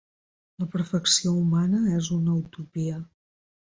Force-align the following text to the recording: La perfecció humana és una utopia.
La 0.63 0.67
perfecció 0.77 1.35
humana 1.43 1.85
és 2.01 2.13
una 2.19 2.43
utopia. 2.43 3.03